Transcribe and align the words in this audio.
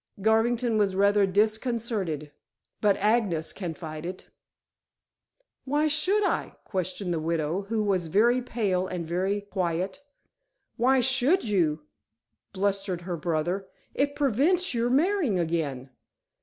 Garvington 0.19 0.79
was 0.79 0.95
rather 0.95 1.27
disconcerted. 1.27 2.31
"But 2.81 2.97
Agnes 2.97 3.53
can 3.53 3.75
fight 3.75 4.03
it." 4.03 4.29
"Why 5.63 5.85
should 5.85 6.23
I?" 6.25 6.55
questioned 6.63 7.13
the 7.13 7.19
widow, 7.19 7.67
who 7.69 7.83
was 7.83 8.07
very 8.07 8.41
pale 8.41 8.87
and 8.87 9.05
very 9.05 9.41
quiet. 9.41 10.01
"Why 10.75 11.01
should 11.01 11.43
you?" 11.47 11.81
blustered 12.51 13.01
her 13.01 13.15
brother. 13.15 13.67
"It 13.93 14.15
prevents 14.15 14.73
your 14.73 14.89
marrying 14.89 15.37
again." 15.37 15.91